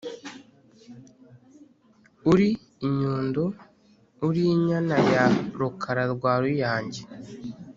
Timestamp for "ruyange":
6.41-7.01